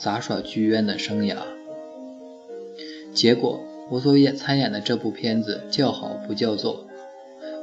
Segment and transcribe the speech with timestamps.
[0.00, 1.36] 杂耍剧院的生涯。
[3.12, 3.60] 结果，
[3.90, 6.86] 我所演参演的这部片子叫好不叫座。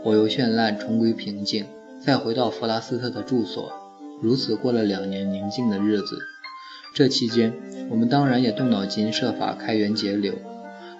[0.03, 1.65] 我由绚烂重归平静，
[1.99, 3.71] 再回到弗拉斯特的住所，
[4.21, 6.19] 如此过了两年宁静的日子。
[6.93, 7.53] 这期间，
[7.89, 10.35] 我们当然也动脑筋设法开源节流。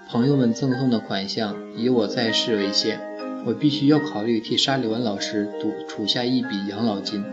[0.10, 3.00] 朋友们赠送的款项，以我在世为限，
[3.46, 7.24] 我必须要考虑替沙利文老师赌储下一笔养老金。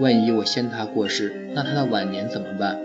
[0.00, 2.80] 万一我先他过世，那他的晚年怎么办？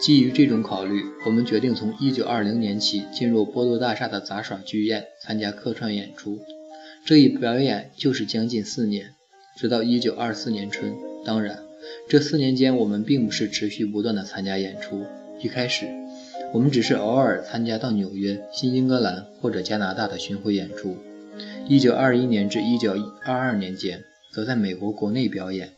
[0.00, 6.40] 基于这种考虑，我们决定从1920年起进入波多大厦的杂耍剧院参加客串演出。
[7.04, 9.14] 这一表演就是将近四年，
[9.58, 10.94] 直到1924年春。
[11.24, 11.58] 当然，
[12.08, 15.04] 这四年间我们并不是持续不断的参加演出。
[15.40, 15.86] 一开始。
[16.50, 20.96] 我们只是偶尔参加到纽约、新英格兰或者加拿大的巡回演出。
[21.68, 25.74] 1921年至1922年间，则在美国国内表演。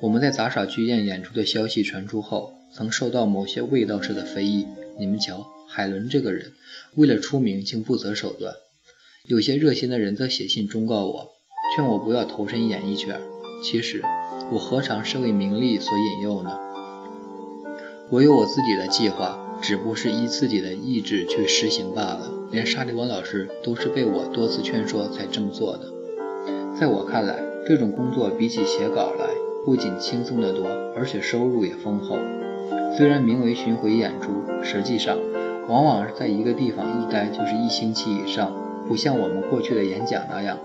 [0.00, 4.66] 我们在杂耍剧院演出的消息传出后，曾受到某些味道式的非议。
[4.98, 6.52] 你们瞧，海伦这个人，
[6.96, 8.54] 为了出名竟不择手段。
[9.26, 11.30] 有些热心的人则写信忠告我，
[11.76, 13.20] 劝我不要投身演艺圈。
[13.62, 14.02] 其实，
[14.50, 16.58] 我何尝是为名利所引诱呢？
[18.10, 22.32] 我有我自己的计划，只不过是依自己的意志去实行罢了。
[22.50, 25.92] 连沙利文老师都是被我多次劝说才这么做的。
[26.80, 29.28] 在我看来，这种工作比起写稿来，
[29.64, 32.16] 不仅轻松得多，而且收入也丰厚。
[32.96, 35.16] 虽然名为巡回演出，实际上
[35.68, 38.52] 往往是在一个地方一待就是一星期以上，
[38.88, 40.56] 不像我们过去的演讲那样，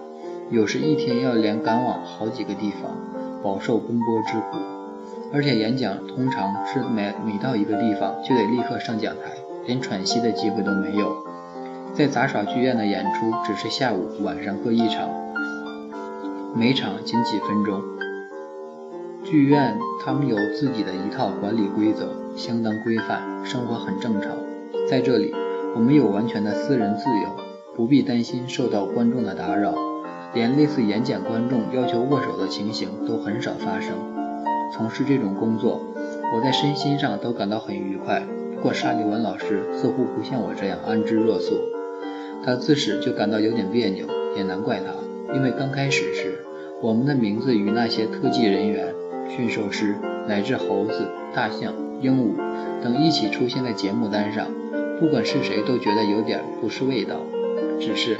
[0.50, 2.92] 有时一天要连赶往好几个地方，
[3.44, 4.58] 饱受奔波之苦。
[5.34, 9.32] 而且演讲通常是每每到一个地方就得立刻上讲台，
[9.66, 11.16] 连喘息的机会都没有。
[11.94, 15.10] 在杂耍剧院的演出只是下午、晚上各一场，
[16.56, 17.82] 每场仅几分钟。
[19.24, 24.32] 剧院他们有自己的一套管理规则，相当规范，生活很正常。
[24.86, 25.34] 在这里，
[25.74, 27.30] 我们有完全的私人自由，
[27.74, 29.74] 不必担心受到观众的打扰，
[30.34, 33.96] 连类似演讲观众要求握手的情形都很少发生。
[34.74, 35.80] 从事这种工作，
[36.36, 38.22] 我在身心上都感到很愉快。
[38.56, 41.56] 不过沙利文老师似乎不像我这样安之若素，
[42.46, 44.06] 他自始就感到有点别扭，
[44.36, 46.40] 也难怪他，因为刚开始时，
[46.82, 48.94] 我们的名字与那些特技人员、
[49.30, 49.96] 驯兽师
[50.28, 52.36] 乃至猴子、大象、鹦鹉
[52.84, 54.48] 等一起出现在节目单上，
[55.00, 57.20] 不管是谁都觉得有点不是味道。
[57.80, 58.18] 只是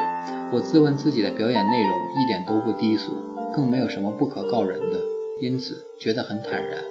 [0.52, 1.92] 我自问自己的表演内容
[2.22, 3.14] 一点都不低俗，
[3.56, 5.00] 更没有什么不可告人的。
[5.42, 6.84] 因此觉得很坦然，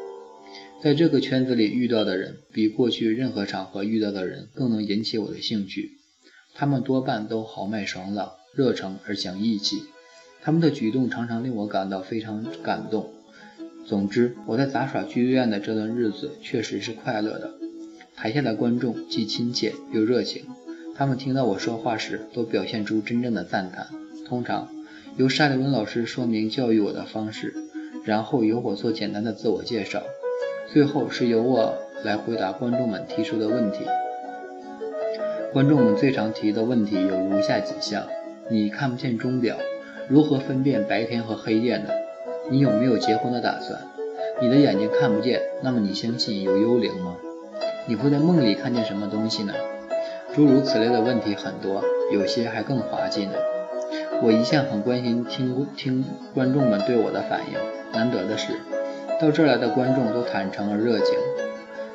[0.82, 5.92] 在这个圈子里遇到的人，比过去任何场合遇到的人更能引起我的兴趣。
[6.54, 9.84] 他们多半都豪迈爽朗、热诚而讲义气，
[10.42, 13.10] 他们的举动常常令我感到非常感动。
[13.92, 17.50] 总之，我在杂耍剧院的这段日子确实是快乐的。
[18.16, 20.46] 台下的观众既亲切又热情，
[20.96, 23.88] 他们听到我说话时都表现出真正的赞叹。
[24.26, 24.70] 通常
[25.18, 27.52] 由沙利文老师说明教育我的方式。
[28.06, 30.02] 然后由我做简单的自我介绍，
[30.72, 33.80] 最后是由我来回答观众们提出的问题。
[35.52, 38.06] 观众们最常提的问题有如下几项：
[38.50, 39.58] 你看不见钟表，
[40.08, 41.90] 如何分辨白天和黑夜呢？
[42.50, 43.80] 你有没有结婚的打算？
[44.40, 47.14] 你的眼睛看不见，那么你相信有幽灵吗？
[47.86, 49.52] 你会在梦里看见什么东西呢？
[50.34, 51.82] 诸如此类的问题很多，
[52.12, 53.32] 有些还更滑稽呢。
[54.22, 56.04] 我一向很关心听听
[56.34, 57.58] 观众们对我的反应。
[57.92, 58.54] 难得的是，
[59.20, 61.14] 到这儿来的观众都坦诚而热情。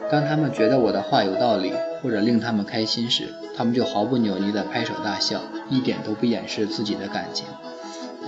[0.09, 3.25] 当他们觉得我的话有道理，或者令他们开心时，
[3.55, 7.45] 他们就毫不扭捏地拍手大笑，一点都不掩饰自己的感情。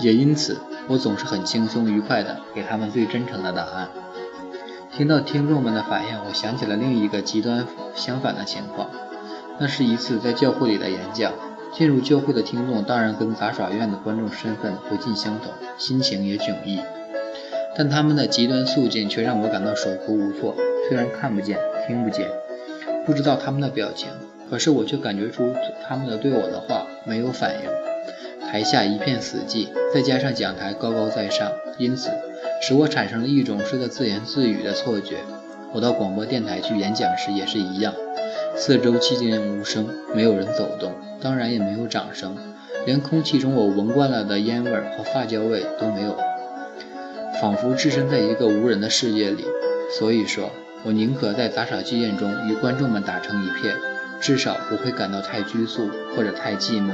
[0.00, 3.88] 也因此，我总是很轻松愉快地给他们最真诚的答案。
[4.92, 8.90] 听到听众们的反应，我想起了另一个极端相反的情况。
[9.58, 11.32] 那是一次在教会里的演讲。
[11.72, 16.80] 进入教会的听众当然跟杂耍院的观众身份不尽相同，心情也迥异。
[17.76, 20.56] 但他们的极端肃静却让我感到手足无措。
[20.88, 21.56] 虽然看不见、
[21.86, 22.26] 听不见，
[23.06, 24.08] 不知道他们的表情，
[24.50, 25.54] 可是我却感觉出
[25.86, 27.89] 他们的对我的话没有反应。
[28.50, 32.10] 台下一片死寂，再加上讲台高高在上，因此
[32.60, 35.18] 使我产生了一种是在自言自语的错觉。
[35.72, 37.94] 我到广播电台去演讲时也是一样，
[38.56, 39.86] 四周寂静无声，
[40.16, 42.36] 没有人走动，当然也没有掌声，
[42.84, 46.18] 连空气中我闻惯了的烟味和发胶味都没有。
[47.40, 49.44] 仿佛置身在一个无人的世界里，
[49.96, 50.50] 所以说
[50.82, 53.76] 我宁可在杂耍剧院中与观众们打成一片，
[54.20, 56.90] 至少不会感到太拘束或者太寂寞。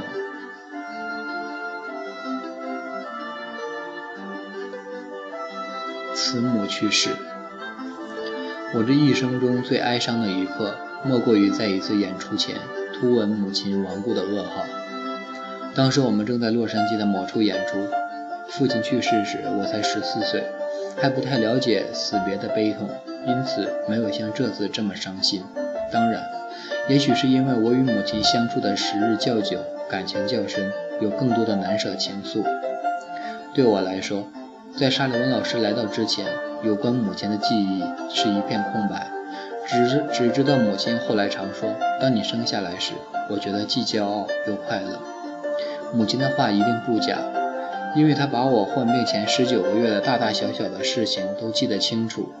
[6.19, 7.11] 慈母去世，
[8.73, 12.55] 我这一生中最哀伤的一刻，莫过于在一次演出前
[12.91, 14.65] 突闻母亲亡故的噩耗。
[15.75, 17.87] 当时我们正在洛杉矶的某处演出，
[18.49, 20.43] 父亲去世时我才十四岁，
[20.99, 22.89] 还不太了解死别的悲痛，
[23.27, 25.43] 因此没有像这次这么伤心。
[25.93, 26.23] 当然，
[26.89, 32.43] 也许是因为我与母亲相处的时日较久，感情较深，有更多的难舍情愫。
[33.53, 34.27] 对我来说，
[34.77, 36.27] 在沙利文老师来到之前，
[36.61, 37.81] 有关母亲的记忆
[38.13, 39.09] 是一片空白，
[39.65, 42.93] 只只知道母亲后来常说：“当你生下来时，
[43.27, 45.01] 我觉得既骄傲又快乐。”
[45.95, 47.17] 母亲的话一定不假，
[47.95, 52.31] 因为她把我患病前十九个月的大大小小的事情都记得清楚，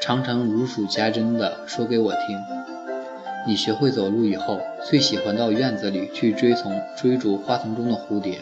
[0.00, 2.40] 常常如数家珍地说给我听。
[3.46, 8.38] 你学会走路以后，最喜欢到院子里去追从追逐花丛中的蝴蝶。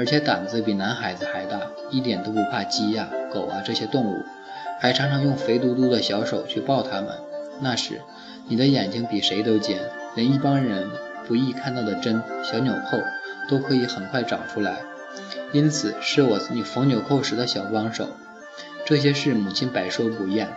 [0.00, 1.60] 而且胆子比男孩子还大，
[1.90, 4.24] 一点都不怕鸡呀、狗啊这些动物，
[4.80, 7.18] 还常常用肥嘟嘟的小手去抱它们。
[7.60, 8.00] 那时，
[8.48, 9.78] 你的眼睛比谁都尖，
[10.14, 10.88] 连一般人
[11.28, 12.98] 不易看到的针、小纽扣
[13.46, 14.78] 都可以很快找出来，
[15.52, 18.08] 因此是我你缝纽扣时的小帮手。
[18.86, 20.48] 这些事母亲百说不厌，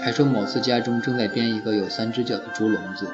[0.00, 3.06] 还说某次家中正在编一个有三只脚的猪笼子，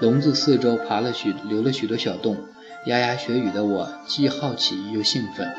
[0.00, 2.38] 笼子四周爬了许留了许多小洞。
[2.84, 5.54] 牙牙学语的我，既好奇又兴奋，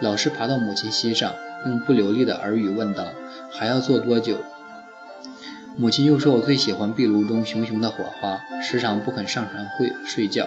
[0.00, 1.34] 老是爬到母亲膝上，
[1.66, 3.12] 用不流利的耳语问道
[3.50, 4.38] ：“还要做多久？”
[5.76, 10.46] 母亲又说我最喜欢壁炉中熊熊的火花，时常不肯上床会睡觉，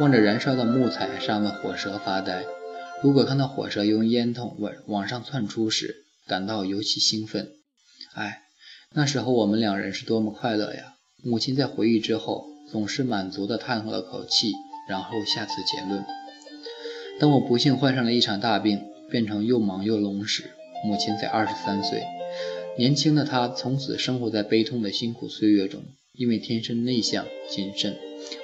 [0.00, 2.44] 望着燃烧的木材上的火舌发呆。
[3.00, 7.50] 如果看到火舌用烟筒往往上窜出时，感到尤其兴奋。
[8.14, 8.42] 哎，
[8.94, 10.94] 那时候我们两人是多么快乐呀！
[11.22, 14.52] 母亲在回忆之后，总是满足地叹了口气。
[14.88, 16.04] 然后下次结论。
[17.18, 18.80] 当我不幸患上了一场大病，
[19.10, 20.50] 变成又忙又聋时，
[20.84, 22.02] 母亲才二十三岁。
[22.78, 27.96] 年轻的她从此生活在悲痛的辛苦岁月中，因为天生内向、谨慎、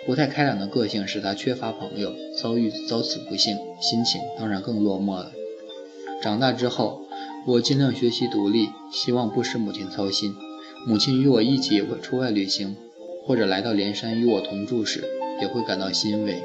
[0.07, 5.33] 不太开朗的个性，使她缺乏朋友，遭遇遭此不幸，心情当然更落寞了。
[6.23, 7.03] 长大之后，
[7.47, 10.35] 我尽量学习独立，希望不使母亲操心。
[10.87, 12.75] 母亲与我一起出外旅行，
[13.27, 15.05] 或者来到连山与我同住时。
[15.41, 16.43] 也会感到欣慰，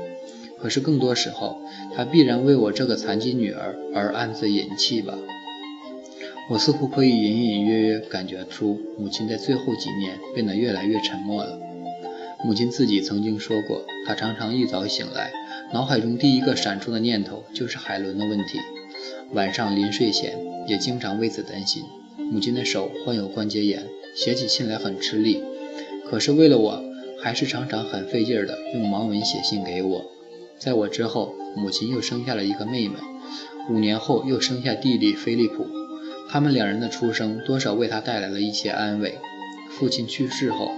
[0.59, 1.61] 可是更多时候，
[1.95, 5.13] 他必然为我这个残疾女儿而暗自隐泣吧。
[6.49, 11.59] 我似乎可以隐隐约约感觉出，母亲在最后几年变得越来越沉默了。
[12.45, 15.31] 母亲自己曾经说过，她常常一早醒来，
[15.73, 18.59] 脑海中第一个闪出的念头就是海伦的问题。
[19.33, 21.83] 晚上临睡前，也经常为此担心。
[22.31, 23.83] 母亲的手患有关节炎，
[24.15, 25.43] 写起信来很吃力，
[26.09, 26.86] 可是为了我。
[27.21, 30.05] 还是常常很费劲儿的用盲文写信给我。
[30.57, 32.95] 在我之后，母亲又生下了一个妹妹，
[33.69, 35.65] 五年后又生下弟弟菲利普。
[36.29, 39.15] 他们两人的出生多少为他带来了一些安慰。
[39.69, 40.71] 父亲去世后，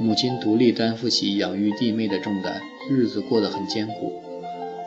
[0.00, 4.22] 母亲独立担负起养育弟妹的重担，日子过得很艰苦。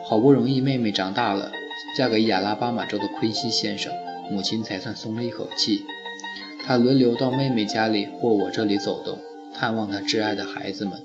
[0.04, 1.52] 好不容易妹妹长大了，
[1.96, 3.92] 嫁给亚拉巴马州的昆西先生，
[4.30, 5.84] 母亲才算松了一口气。
[6.64, 9.18] 她轮流到妹妹家里或我这里走动。
[9.54, 11.02] 探望他挚爱的孩子们。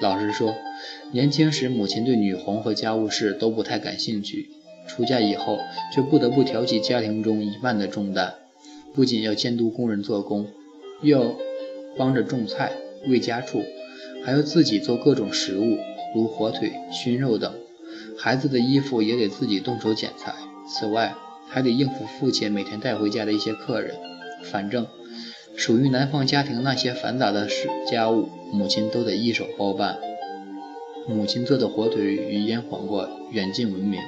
[0.00, 0.54] 老实说，
[1.10, 4.48] 年轻时母亲对女红和家务事都不太感兴趣。
[4.86, 5.58] 出嫁以后，
[5.92, 8.34] 却不得不挑起家庭中一半的重担，
[8.94, 10.46] 不仅要监督工人做工，
[11.02, 11.34] 又要
[11.96, 12.72] 帮着种菜、
[13.06, 13.64] 喂家畜，
[14.24, 15.78] 还要自己做各种食物，
[16.14, 17.52] 如火腿、熏肉等。
[18.16, 20.32] 孩子的衣服也得自己动手剪裁。
[20.66, 21.14] 此外，
[21.48, 23.94] 还得应付父亲每天带回家的一些客人。
[24.44, 24.86] 反正。
[25.58, 29.98] 属于南方家庭那些繁杂的事家务，母亲都得一手包办。
[31.08, 34.00] 母亲做的火腿与腌黄瓜远近闻名，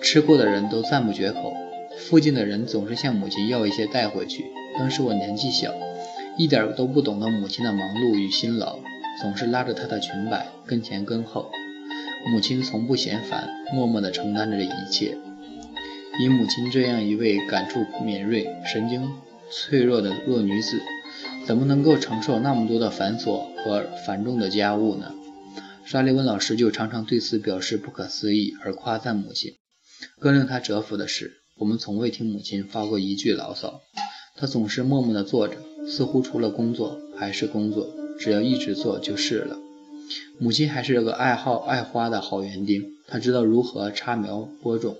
[0.00, 1.52] 吃过的人都赞不绝口。
[1.98, 4.46] 附近的人总是向母亲要一些带回去。
[4.78, 5.70] 当时我年纪小，
[6.38, 8.78] 一点都不懂得母亲的忙碌与辛劳，
[9.20, 11.50] 总是拉着她的裙摆跟前跟后。
[12.32, 15.18] 母亲从不嫌烦，默默地承担着这一切。
[16.22, 19.10] 以母亲这样一位感触敏锐、神经。
[19.52, 20.80] 脆弱的弱女子，
[21.44, 25.12] 怎么能够承受那么多的繁琐和繁重的家务呢？
[25.84, 29.54] 沙利文老师就常常对此表示不可思议，而夸赞母亲。
[30.20, 33.80] 更令他折服的是，我们从未听母亲发过一句牢骚。
[34.36, 35.56] 她总是默默地坐着，
[35.88, 37.90] 似乎除了工作还是工作，
[38.20, 39.58] 只要一直做就是了。
[40.38, 44.96] 母亲还是个爱好爱花的好园丁，她知道如何插苗播种，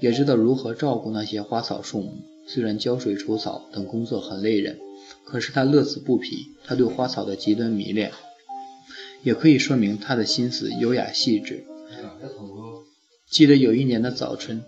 [0.00, 2.22] 也知道如何照顾那些花草树木。
[2.52, 4.76] 虽然浇水除草等工作很累人，
[5.24, 6.48] 可是他乐此不疲。
[6.64, 8.10] 他对花草的极端迷恋，
[9.22, 11.64] 也可以说明他的心思优雅细致。
[13.30, 14.64] 记得有一年的早春，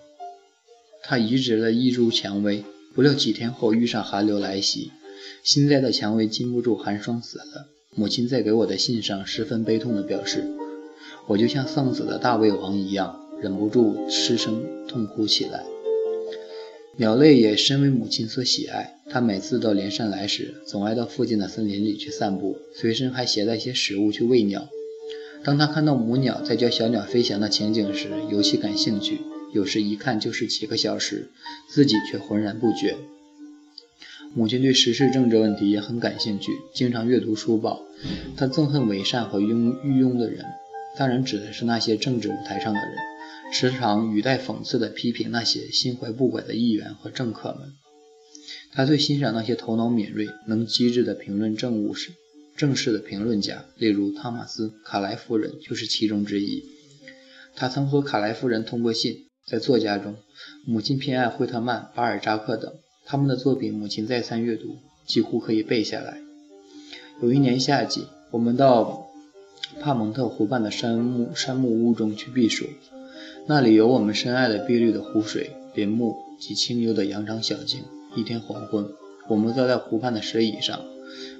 [1.02, 4.92] 他移植了一株蔷薇，不料几天后遇上寒流来袭，
[5.42, 7.66] 新栽的蔷薇禁不住寒霜死了。
[7.96, 10.44] 母亲在给我的信上十分悲痛地表示，
[11.26, 15.64] 我就像丧子的大胃王一样，忍不住失声痛哭起来。
[16.98, 24.68] 鸟类也深为母亲所喜爱，它每次到连山来时，总爱到附近的森林里去散步，随身还携带些食物去喂鸟。
[25.42, 29.22] 当他看到母鸟在教小鸟飞翔的情景时，尤其感兴趣。
[29.54, 31.30] 有时一看就是几个小时，
[31.66, 32.94] 自己却浑然不觉。
[34.34, 37.82] 母亲对时事政治问题也很感兴趣，经常阅读书报。
[38.36, 40.44] 她憎恨伪善和庸愚庸的人，
[40.98, 42.90] 当然指的是那些政治舞台上的人，
[43.52, 47.74] 时常语带讽刺地批评那些心怀不轨的议员和政客们。
[48.72, 52.12] 他最欣赏那些头脑敏锐、能机智地评论政务事、
[52.56, 56.64] 政事的评论家，例如汤马斯·卡莱夫人就是其中之一。
[57.54, 59.26] 他曾和卡莱夫人通过信。
[59.44, 60.14] 在作家中，
[60.64, 62.72] 母亲偏爱惠特曼、巴尔扎克等，
[63.04, 66.20] 他们的作品母亲再三阅读，几乎可以背下来。
[67.20, 69.10] 有一年夏季，我们到
[69.80, 72.66] 帕蒙特湖畔的山木山木屋中去避暑，
[73.44, 77.80] 那里有我们深爱的碧绿的湖水、林木及清幽的羊肠小径。
[78.14, 78.88] 一天黄昏，
[79.28, 80.80] 我们坐在湖畔的石椅上，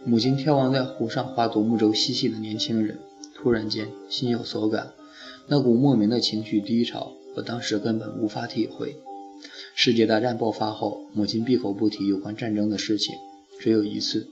[0.04, 2.98] 母亲眺望在湖上划独木舟嬉戏的年轻人，
[3.36, 4.92] 突然间心有所感，
[5.46, 7.12] 那股莫名的情绪低潮。
[7.36, 8.96] 我当时根本无法体会。
[9.76, 13.14] 世界大战爆发后，母亲闭口不提有关战争的事情。
[13.60, 14.26] 只有一次，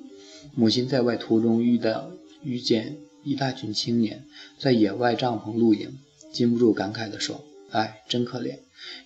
[0.57, 2.11] 母亲在外途中遇到
[2.43, 4.25] 遇见一大群青年
[4.59, 5.99] 在野外帐篷露营，
[6.33, 7.41] 禁不住感慨地说
[7.73, 8.59] ：“哎，真可怜！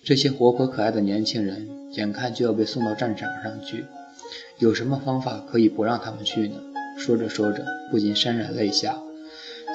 [0.03, 3.85] 这些活泼可爱的年轻人，眼看就要被送到战场上去，
[4.59, 6.61] 有什么方法可以不让他们去呢？”
[6.97, 9.01] 说着说着，不禁潸然泪下。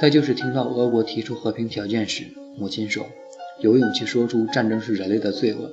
[0.00, 2.24] 再就是听到俄国提出和平条件时，
[2.56, 3.06] 母亲说。
[3.60, 5.70] 有勇气说出战争是人类的罪恶，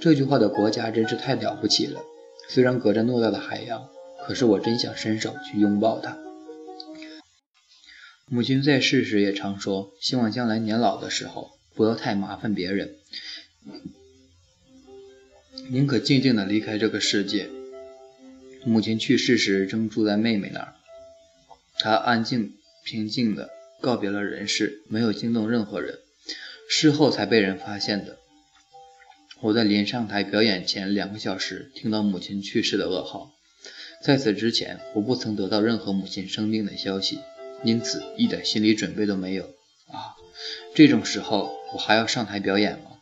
[0.00, 2.00] 这句话的国家真是太了不起了。
[2.48, 3.88] 虽然隔着偌大的海洋，
[4.26, 6.18] 可是我真想伸手去拥抱它。
[8.28, 12.96] 母亲在世时也常说，希望将来年老的时候不要太麻烦别人，
[15.70, 17.48] 宁可静静地离开这个世界。
[18.64, 20.74] 母亲去世时正住在妹妹那儿，
[21.78, 26.00] 她安静平静地告别了人世，没有惊动任何人。
[26.68, 28.18] 事后才被人发现的。
[29.40, 33.32] 我在临上台表演前两个小时听到母亲去世的噩耗，
[34.02, 37.20] 在此之前我不曾得到任何母亲生病的消息，
[37.62, 39.44] 因此一点心理准备都没有。
[39.86, 40.18] 啊，
[40.74, 42.92] 这种时候我还要上台表演吗？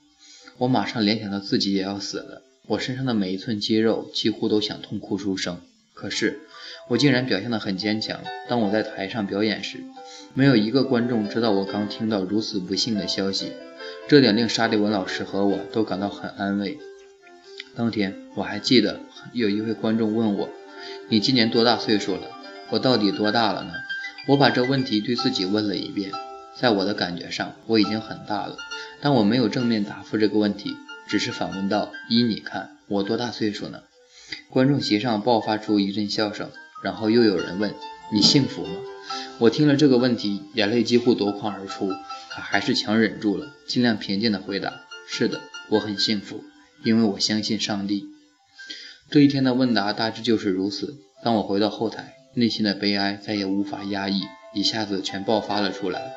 [0.59, 5.61] 我马上联想到自己也要死了，我身上的每一寸肌肉几乎都想痛哭出声。
[5.95, 6.41] 可是
[6.89, 8.21] 我竟然表现得很坚强。
[8.49, 9.79] 当我在台上表演时，
[10.35, 13.53] 没有一个观众知道我刚听到如此不幸的消息，
[14.09, 16.79] 这点令沙利文老师和我都感到很安慰。
[17.75, 19.01] 当天我还记得
[19.33, 20.49] 有一位观众问我
[21.09, 22.23] ：“你今年多大岁数了？”
[22.71, 23.73] 我到底多大了呢？
[24.29, 26.11] 我把这问题对自己问了一遍，
[26.59, 28.57] 在我的感觉上我已经很大了，
[29.01, 30.75] 但我没有正面答复这个问题，
[31.07, 33.83] 只是反问道：“依你看，我多大岁数呢？”
[34.51, 36.51] 观众席上爆发出一阵笑声，
[36.83, 37.75] 然后又有人问
[38.13, 38.77] ：“你幸福吗？”
[39.39, 46.43] 我听了这个问题，眼泪几乎夺眶而出，可还是强忍住了，尽量平静地回答：“是的，我很幸福，
[46.85, 48.07] 因为我相信上帝。”
[49.11, 50.97] 这一天的问答大致就是如此。
[51.23, 54.23] 当我回到后台，内心的悲哀再也无法压抑，
[54.55, 56.15] 一下子全爆发了出来。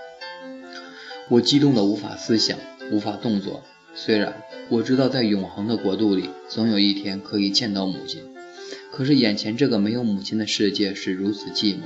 [1.29, 2.57] 我激动得无法思想，
[2.91, 3.63] 无法动作。
[3.93, 8.23] 虽然我知道在永恒的国度里，总有一天可以见到母亲，
[8.91, 11.81] 可是眼前这个没有母亲的世界是如此寂寞。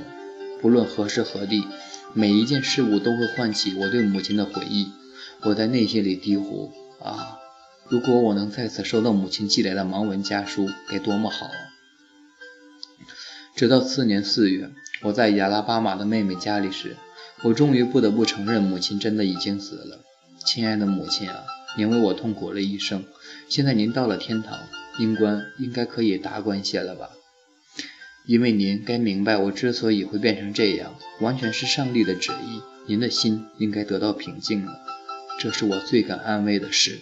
[0.62, 1.62] 不论何时何地，
[2.14, 4.88] 每一件事物都会唤起我对母亲的回忆。
[5.42, 6.72] 我在内心里低呼
[7.04, 7.36] ：“啊，
[7.88, 11.50] 如果我能再次收到母亲寄来的盲文家书，该多么好！”
[13.54, 14.70] 直到次年四月，
[15.02, 16.96] 我在亚拉巴马的妹妹家里时，
[17.42, 20.00] 我终于不得不承认，母亲真的已经死了。
[20.46, 21.44] 亲爱的母亲啊，
[21.76, 23.04] 您为我痛苦了一生，
[23.48, 24.58] 现在您到了天堂，
[24.98, 27.10] 应官应该可以达观些了吧？
[28.26, 32.62] 因为您该明白，我之所以会变成这样，完全是上帝的旨意。
[32.86, 34.80] 您的心应该得到平静了，
[35.38, 37.00] 这是我最感安慰的事。